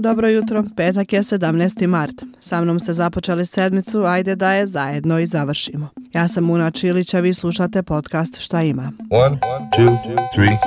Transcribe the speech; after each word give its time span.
Dobro 0.00 0.28
jutro, 0.28 0.64
petak 0.76 1.12
je 1.12 1.22
17. 1.22 1.86
mart. 1.86 2.22
Sa 2.40 2.60
mnom 2.60 2.80
se 2.80 2.92
započeli 2.92 3.46
sedmicu, 3.46 4.04
ajde 4.04 4.36
da 4.36 4.52
je 4.52 4.66
zajedno 4.66 5.18
i 5.18 5.26
završimo. 5.26 5.88
Ja 6.14 6.28
sam 6.28 6.50
Una 6.50 6.70
Čilić, 6.70 7.14
a 7.14 7.20
vi 7.20 7.34
slušate 7.34 7.82
podcast 7.82 8.38
Šta 8.38 8.62
ima. 8.62 8.92
One, 9.10 9.38
two, 9.76 9.98
three, 10.34 10.58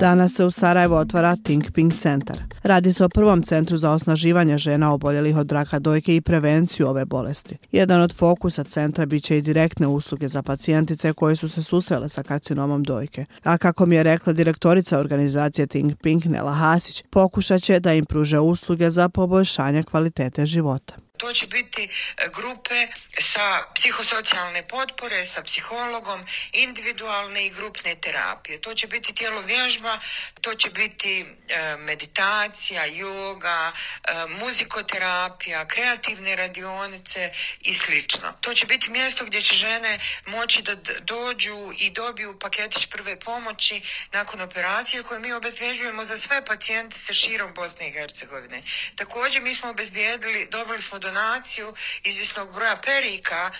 Danas 0.00 0.32
se 0.32 0.44
u 0.44 0.50
Sarajevo 0.50 0.96
otvara 0.96 1.36
Think 1.36 1.72
Pink 1.72 1.94
centar. 1.98 2.36
Radi 2.62 2.92
se 2.92 3.04
o 3.04 3.08
prvom 3.08 3.42
centru 3.42 3.76
za 3.76 3.90
osnaživanje 3.90 4.58
žena 4.58 4.92
oboljelih 4.92 5.36
od 5.36 5.52
raka 5.52 5.78
dojke 5.78 6.16
i 6.16 6.20
prevenciju 6.20 6.88
ove 6.88 7.04
bolesti. 7.04 7.56
Jedan 7.72 8.00
od 8.00 8.16
fokusa 8.16 8.64
centra 8.64 9.06
bit 9.06 9.24
će 9.24 9.38
i 9.38 9.42
direktne 9.42 9.86
usluge 9.86 10.28
za 10.28 10.42
pacijentice 10.42 11.12
koje 11.12 11.36
su 11.36 11.48
se 11.48 11.62
susrele 11.62 12.08
sa 12.08 12.22
karcinomom 12.22 12.82
dojke. 12.82 13.24
A 13.42 13.58
kako 13.58 13.86
mi 13.86 13.96
je 13.96 14.02
rekla 14.02 14.32
direktorica 14.32 14.98
organizacije 14.98 15.66
Think 15.66 15.94
Pink 16.02 16.24
Nela 16.24 16.52
Hasić, 16.52 17.04
pokušat 17.10 17.62
će 17.62 17.80
da 17.80 17.94
im 17.94 18.04
pruže 18.04 18.38
usluge 18.38 18.90
za 18.90 19.08
poboljšanje 19.08 19.82
kvalitete 19.82 20.46
života. 20.46 21.05
To 21.16 21.32
će 21.32 21.46
biti 21.46 21.82
e, 21.84 22.28
grupe 22.28 22.86
sa 23.18 23.62
psihosocijalne 23.74 24.68
potpore, 24.68 25.26
sa 25.26 25.42
psihologom, 25.42 26.26
individualne 26.52 27.46
i 27.46 27.50
grupne 27.50 27.94
terapije. 27.94 28.60
To 28.60 28.74
će 28.74 28.86
biti 28.86 29.14
tijelo 29.14 29.40
vježba, 29.40 30.00
to 30.40 30.54
će 30.54 30.70
biti 30.70 31.20
e, 31.20 31.76
meditacija, 31.76 32.86
yoga, 32.86 33.72
e, 33.72 34.26
muzikoterapija, 34.26 35.68
kreativne 35.68 36.36
radionice 36.36 37.30
i 37.60 37.74
slično. 37.74 38.32
To 38.40 38.54
će 38.54 38.66
biti 38.66 38.90
mjesto 38.90 39.24
gdje 39.24 39.42
će 39.42 39.54
žene 39.54 39.98
moći 40.26 40.62
da 40.62 40.74
dođu 41.00 41.72
i 41.78 41.90
dobiju 41.90 42.38
paketić 42.38 42.86
prve 42.86 43.20
pomoći 43.20 43.82
nakon 44.12 44.40
operacije 44.40 45.02
koje 45.02 45.20
mi 45.20 45.32
obezbjeđujemo 45.32 46.04
za 46.04 46.18
sve 46.18 46.44
pacijente 46.44 46.98
sa 46.98 47.12
širom 47.12 47.54
Bosne 47.54 47.88
i 47.88 47.92
Hercegovine. 47.92 48.62
Također 48.96 49.42
mi 49.42 49.54
smo 49.54 49.70
obezbijedili, 49.70 50.48
dobili 50.50 50.82
smo 50.82 50.98
donaciju 51.08 51.74
izvisnog 52.04 52.54
broja 52.54 52.76
perika 52.86 53.50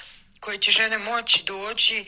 koje 0.40 0.58
će 0.58 0.70
žene 0.70 0.98
moći 0.98 1.44
doći, 1.46 2.04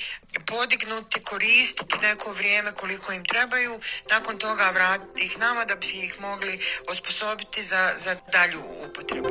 podignuti, 0.46 1.22
koristiti 1.30 1.96
neko 2.02 2.32
vrijeme 2.32 2.72
koliko 2.72 3.12
im 3.12 3.24
trebaju, 3.24 3.80
nakon 4.10 4.38
toga 4.38 4.70
vratiti 4.74 5.24
ih 5.26 5.38
nama 5.38 5.64
da 5.64 5.74
bi 5.74 5.86
ih 5.86 6.20
mogli 6.20 6.60
osposobiti 6.88 7.62
za, 7.62 7.92
za 8.04 8.16
dalju 8.32 8.60
upotrebu. 8.88 9.28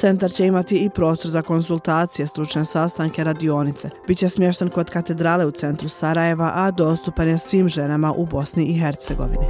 Centar 0.00 0.30
će 0.30 0.46
imati 0.46 0.76
i 0.84 0.90
prostor 0.94 1.30
za 1.30 1.42
konsultacije, 1.42 2.26
stručne 2.26 2.64
sastanke, 2.64 3.24
radionice. 3.24 3.90
Biće 4.08 4.28
smješten 4.28 4.68
kod 4.68 4.90
katedrale 4.90 5.46
u 5.46 5.50
centru 5.50 5.88
Sarajeva, 5.88 6.52
a 6.54 6.70
dostupan 6.70 7.28
je 7.28 7.38
svim 7.38 7.68
ženama 7.68 8.12
u 8.12 8.26
Bosni 8.26 8.64
i 8.64 8.78
Hercegovini. 8.80 9.46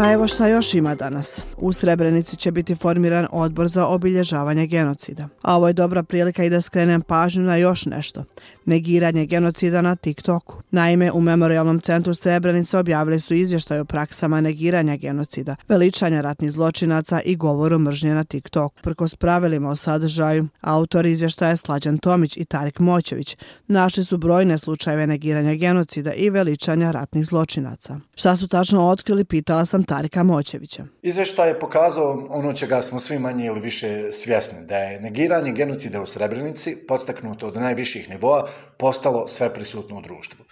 A 0.00 0.12
evo 0.12 0.28
šta 0.28 0.48
još 0.48 0.74
ima 0.74 0.94
danas. 0.94 1.44
U 1.56 1.72
Srebrenici 1.72 2.36
će 2.36 2.52
biti 2.52 2.74
formiran 2.74 3.26
odbor 3.32 3.68
za 3.68 3.86
obilježavanje 3.86 4.66
genocida. 4.66 5.28
A 5.42 5.56
ovo 5.56 5.66
je 5.66 5.72
dobra 5.72 6.02
prilika 6.02 6.44
i 6.44 6.50
da 6.50 6.60
skrenem 6.60 7.02
pažnju 7.02 7.42
na 7.42 7.56
još 7.56 7.86
nešto. 7.86 8.24
Negiranje 8.64 9.26
genocida 9.26 9.82
na 9.82 9.96
TikToku. 9.96 10.56
Naime, 10.70 11.12
u 11.12 11.20
Memorialnom 11.20 11.80
centru 11.80 12.14
Srebrenice 12.14 12.78
objavili 12.78 13.20
su 13.20 13.34
izvještaj 13.34 13.78
o 13.78 13.84
praksama 13.84 14.40
negiranja 14.40 14.96
genocida, 14.96 15.56
veličanja 15.68 16.20
ratnih 16.20 16.52
zločinaca 16.52 17.20
i 17.24 17.36
govoru 17.36 17.78
mržnje 17.78 18.14
na 18.14 18.24
TikToku. 18.24 18.82
Prko 18.82 19.08
s 19.08 19.16
pravilima 19.16 19.70
o 19.70 19.76
sadržaju, 19.76 20.48
autori 20.60 21.12
izvještaja 21.12 21.56
Slađan 21.56 21.98
Tomić 21.98 22.36
i 22.36 22.44
Tarik 22.44 22.78
Moćević 22.78 23.36
našli 23.66 24.04
su 24.04 24.18
brojne 24.18 24.58
slučajeve 24.58 25.06
negiranja 25.06 25.54
genocida 25.54 26.12
i 26.12 26.30
veličanja 26.30 26.90
ratnih 26.90 27.26
zločinaca. 27.26 28.00
Šta 28.14 28.36
su 28.36 28.48
tačno 28.48 28.88
otkrili, 28.88 29.24
pitala 29.24 29.66
sam 29.66 29.89
Tarika 29.90 30.22
Moćevića. 30.22 30.84
Izveštaj 31.02 31.48
je 31.48 31.60
pokazao 31.60 32.26
ono 32.30 32.52
čega 32.52 32.82
smo 32.82 32.98
svi 32.98 33.18
manje 33.18 33.46
ili 33.46 33.60
više 33.60 34.12
svjesni, 34.12 34.66
da 34.66 34.76
je 34.76 35.00
negiranje 35.00 35.52
genocida 35.52 36.02
u 36.02 36.06
Srebrenici, 36.06 36.76
podstaknuto 36.88 37.48
od 37.48 37.56
najviših 37.56 38.10
nivoa, 38.10 38.48
postalo 38.78 39.28
sve 39.28 39.54
prisutno 39.54 39.98
u 39.98 40.00
društvu. 40.00 40.44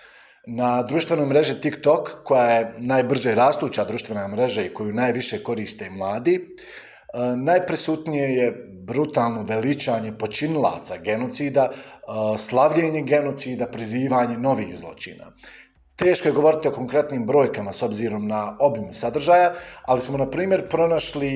Na 0.46 0.82
društvenoj 0.82 1.26
mreži 1.26 1.60
TikTok, 1.60 2.08
koja 2.24 2.50
je 2.50 2.74
najbrže 2.78 3.34
rastuća 3.34 3.84
društvena 3.84 4.28
mreža 4.28 4.62
i 4.62 4.74
koju 4.74 4.92
najviše 4.92 5.42
koriste 5.42 5.90
mladi, 5.90 6.34
e, 6.34 7.36
najprisutnije 7.36 8.34
je 8.34 8.68
brutalno 8.82 9.42
veličanje 9.42 10.12
počinilaca 10.18 10.96
genocida, 10.96 11.70
e, 11.70 12.38
slavljenje 12.38 13.02
genocida, 13.02 13.66
prizivanje 13.66 14.38
novih 14.38 14.76
zločina. 14.76 15.32
Teško 15.98 16.28
je 16.28 16.32
govoriti 16.32 16.68
o 16.68 16.72
konkretnim 16.72 17.26
brojkama 17.26 17.72
s 17.72 17.82
obzirom 17.82 18.26
na 18.26 18.56
obim 18.58 18.92
sadržaja, 18.92 19.52
ali 19.84 20.00
smo, 20.00 20.18
na 20.18 20.30
primjer, 20.30 20.68
pronašli 20.68 21.30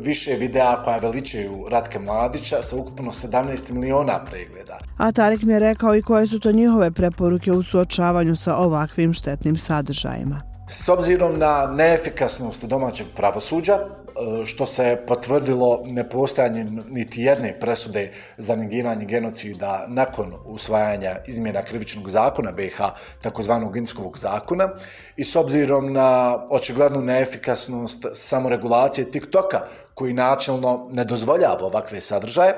više 0.00 0.32
videa 0.32 0.82
koja 0.82 0.98
veličaju 0.98 1.66
Ratke 1.70 1.98
Mladića 1.98 2.62
sa 2.62 2.76
ukupno 2.76 3.12
17 3.12 3.72
miliona 3.72 4.24
pregleda. 4.24 4.78
A 4.98 5.12
Tarik 5.12 5.42
mi 5.42 5.52
je 5.52 5.58
rekao 5.58 5.96
i 5.96 6.02
koje 6.02 6.26
su 6.26 6.40
to 6.40 6.52
njihove 6.52 6.90
preporuke 6.90 7.52
u 7.52 7.62
suočavanju 7.62 8.36
sa 8.36 8.56
ovakvim 8.56 9.12
štetnim 9.12 9.56
sadržajima. 9.56 10.51
S 10.68 10.88
obzirom 10.88 11.38
na 11.38 11.66
neefikasnost 11.66 12.64
domaćeg 12.64 13.06
pravosuđa, 13.16 13.74
e, 13.74 14.44
što 14.44 14.66
se 14.66 15.02
potvrdilo 15.06 15.82
nepostojanjem 15.84 16.84
niti 16.88 17.22
jedne 17.22 17.60
presude 17.60 18.10
za 18.36 18.56
negiranje 18.56 19.04
genocida 19.04 19.84
nakon 19.88 20.34
usvajanja 20.44 21.16
izmjena 21.26 21.62
krivičnog 21.62 22.10
zakona 22.10 22.52
BiH, 22.52 22.76
takozvanog 23.22 23.76
Inskovog 23.76 24.18
zakona, 24.18 24.68
i 25.16 25.24
s 25.24 25.36
obzirom 25.36 25.92
na 25.92 26.38
očiglednu 26.50 27.00
neefikasnost 27.00 28.06
samoregulacije 28.12 29.10
TikToka, 29.10 29.60
koji 29.94 30.12
načelno 30.12 30.88
ne 30.92 31.04
dozvoljava 31.04 31.66
ovakve 31.66 32.00
sadržaje, 32.00 32.54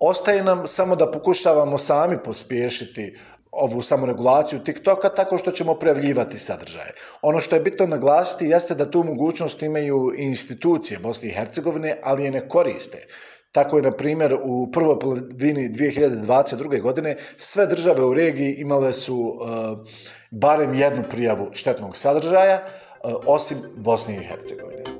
ostaje 0.00 0.44
nam 0.44 0.66
samo 0.66 0.96
da 0.96 1.10
pokušavamo 1.10 1.78
sami 1.78 2.18
pospješiti 2.24 3.18
ovu 3.54 3.82
samoregulaciju 3.82 4.60
TikToka 4.64 5.08
tako 5.08 5.38
što 5.38 5.50
ćemo 5.50 5.74
prejavljivati 5.74 6.38
sadržaje. 6.38 6.94
Ono 7.22 7.40
što 7.40 7.56
je 7.56 7.60
bitno 7.60 7.86
naglasiti 7.86 8.46
jeste 8.46 8.74
da 8.74 8.90
tu 8.90 9.04
mogućnost 9.04 9.62
imaju 9.62 10.12
i 10.16 10.22
institucije 10.22 10.98
Bosne 10.98 11.28
i 11.28 11.32
Hercegovine, 11.32 11.98
ali 12.02 12.24
je 12.24 12.30
ne 12.30 12.48
koriste. 12.48 13.06
Tako 13.52 13.76
je, 13.76 13.82
na 13.82 13.90
primjer, 13.90 14.36
u 14.44 14.70
prvoj 14.72 14.98
polovini 14.98 15.68
2022. 15.68 16.80
godine 16.80 17.16
sve 17.36 17.66
države 17.66 18.04
u 18.04 18.14
regiji 18.14 18.54
imale 18.54 18.92
su 18.92 19.16
uh, 19.16 19.86
barem 20.30 20.74
jednu 20.74 21.02
prijavu 21.10 21.48
štetnog 21.52 21.96
sadržaja, 21.96 22.64
uh, 22.64 23.12
osim 23.26 23.58
Bosne 23.76 24.16
i 24.16 24.26
Hercegovine. 24.26 24.93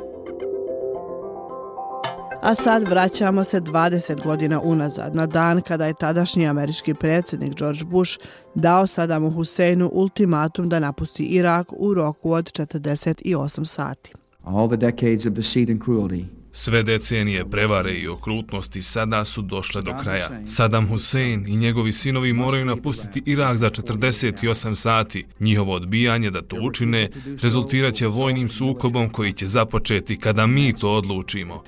A 2.44 2.54
sad 2.54 2.88
vraćamo 2.88 3.44
se 3.44 3.60
20 3.60 4.22
godina 4.24 4.60
unazad, 4.60 5.16
na 5.16 5.26
dan 5.26 5.62
kada 5.62 5.86
je 5.86 5.94
tadašnji 5.94 6.46
američki 6.46 6.94
predsjednik 6.94 7.54
George 7.58 7.84
Bush 7.84 8.18
dao 8.54 8.86
Sadamu 8.86 9.30
Husseinu 9.30 9.90
ultimatum 9.92 10.68
da 10.68 10.80
napusti 10.80 11.24
Irak 11.24 11.72
u 11.76 11.94
roku 11.94 12.32
od 12.32 12.44
48 12.44 13.64
sati. 13.64 14.12
All 14.42 14.68
the 14.68 14.76
decades 14.76 15.26
of 15.26 15.32
deceit 15.32 15.70
and 15.70 15.80
cruelty 15.82 16.24
Sve 16.56 16.82
decenije 16.82 17.50
prevare 17.50 17.94
i 17.94 18.08
okrutnosti 18.08 18.82
sada 18.82 19.24
su 19.24 19.42
došle 19.42 19.82
do 19.82 19.92
kraja. 20.02 20.30
Saddam 20.46 20.88
Hussein 20.88 21.46
i 21.46 21.56
njegovi 21.56 21.92
sinovi 21.92 22.32
moraju 22.32 22.64
napustiti 22.64 23.22
Irak 23.26 23.56
za 23.56 23.70
48 23.70 24.74
sati. 24.74 25.26
Njihovo 25.40 25.72
odbijanje 25.72 26.30
da 26.30 26.42
to 26.42 26.56
učine 26.62 27.10
rezultiraće 27.42 28.06
vojnim 28.06 28.48
sukobom 28.48 29.10
koji 29.10 29.32
će 29.32 29.46
započeti 29.46 30.18
kada 30.18 30.46
mi 30.46 30.72
to 30.72 30.92
odlučimo. 30.92 31.62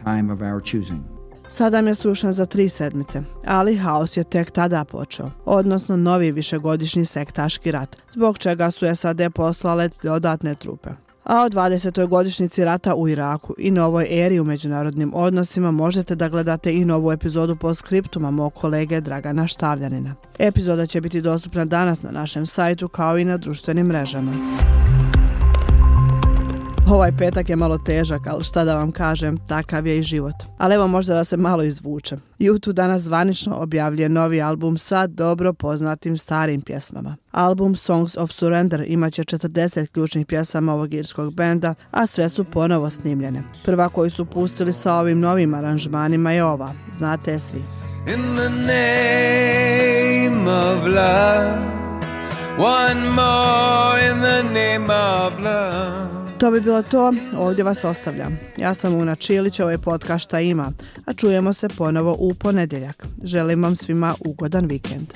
Saddam 1.48 1.86
je 1.86 1.94
srušen 1.94 2.32
za 2.32 2.46
tri 2.46 2.68
sedmice, 2.68 3.22
ali 3.46 3.76
haos 3.76 4.16
je 4.16 4.24
tek 4.24 4.50
tada 4.50 4.84
počeo, 4.84 5.30
odnosno 5.44 5.96
novi 5.96 6.32
višegodišnji 6.32 7.04
sektaški 7.04 7.70
rat, 7.70 7.96
zbog 8.12 8.38
čega 8.38 8.70
su 8.70 8.86
SAD 8.94 9.20
poslale 9.34 9.88
dodatne 10.02 10.54
trupe 10.54 11.05
a 11.26 11.42
o 11.42 11.48
20. 11.48 12.08
godišnjici 12.08 12.64
rata 12.64 12.94
u 12.94 13.08
Iraku 13.08 13.54
i 13.58 13.70
novoj 13.70 14.06
eri 14.10 14.40
u 14.40 14.44
međunarodnim 14.44 15.12
odnosima 15.14 15.70
možete 15.70 16.14
da 16.14 16.28
gledate 16.28 16.74
i 16.74 16.84
novu 16.84 17.12
epizodu 17.12 17.56
po 17.56 17.74
skriptuma 17.74 18.30
mog 18.30 18.54
kolege 18.54 19.00
Dragana 19.00 19.46
Štavljanina. 19.46 20.14
Epizoda 20.38 20.86
će 20.86 21.00
biti 21.00 21.20
dostupna 21.20 21.64
danas 21.64 22.02
na 22.02 22.10
našem 22.10 22.46
sajtu 22.46 22.88
kao 22.88 23.18
i 23.18 23.24
na 23.24 23.36
društvenim 23.36 23.86
mrežama. 23.86 24.32
Ovaj 26.90 27.12
petak 27.16 27.48
je 27.48 27.56
malo 27.56 27.78
težak, 27.78 28.26
ali 28.26 28.44
šta 28.44 28.64
da 28.64 28.76
vam 28.76 28.92
kažem, 28.92 29.38
takav 29.48 29.86
je 29.86 29.98
i 29.98 30.02
život. 30.02 30.34
Ali 30.58 30.74
evo 30.74 30.86
možda 30.86 31.14
da 31.14 31.24
se 31.24 31.36
malo 31.36 31.62
izvučem. 31.62 32.20
YouTube 32.38 32.72
danas 32.72 33.02
zvanično 33.02 33.56
objavljuje 33.56 34.08
novi 34.08 34.42
album 34.42 34.78
sa 34.78 35.06
dobro 35.06 35.52
poznatim 35.52 36.16
starim 36.16 36.60
pjesmama. 36.60 37.16
Album 37.30 37.76
Songs 37.76 38.16
of 38.16 38.30
Surrender 38.30 38.84
imaće 38.86 39.22
40 39.22 39.90
ključnih 39.90 40.26
pjesama 40.26 40.74
ovog 40.74 40.94
irskog 40.94 41.34
benda, 41.34 41.74
a 41.90 42.06
sve 42.06 42.28
su 42.28 42.44
ponovo 42.44 42.90
snimljene. 42.90 43.42
Prva 43.64 43.88
koju 43.88 44.10
su 44.10 44.24
pustili 44.24 44.72
sa 44.72 44.94
ovim 44.94 45.20
novim 45.20 45.54
aranžmanima 45.54 46.32
je 46.32 46.44
ova, 46.44 46.72
znate 46.92 47.38
svi. 47.38 47.62
In 48.06 48.36
the 48.36 48.48
name 48.48 48.90
of 50.50 50.86
love 50.86 51.76
One 52.58 53.00
more 53.10 54.10
in 54.10 54.20
the 54.20 54.42
name 54.42 54.90
of 54.90 55.40
love 55.40 56.15
To 56.38 56.50
bi 56.50 56.60
bilo 56.60 56.82
to, 56.82 57.12
ovdje 57.36 57.64
vas 57.64 57.84
ostavljam. 57.84 58.38
Ja 58.56 58.74
sam 58.74 58.94
Una 58.94 59.14
Čilić, 59.14 59.60
ovo 59.60 59.70
je 59.70 59.78
podcast 59.78 60.24
šta 60.24 60.40
ima, 60.40 60.72
a 61.06 61.12
čujemo 61.12 61.52
se 61.52 61.68
ponovo 61.68 62.16
u 62.18 62.34
ponedjeljak. 62.34 63.06
Želim 63.22 63.62
vam 63.62 63.76
svima 63.76 64.14
ugodan 64.20 64.66
vikend. 64.66 65.06